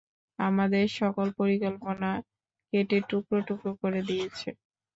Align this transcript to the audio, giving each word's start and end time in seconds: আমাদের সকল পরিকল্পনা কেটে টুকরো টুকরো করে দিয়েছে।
আমাদের 0.39 0.85
সকল 0.99 1.27
পরিকল্পনা 1.39 2.09
কেটে 2.73 2.97
টুকরো 3.09 3.39
টুকরো 3.47 3.71
করে 3.81 3.99
দিয়েছে। 4.09 4.49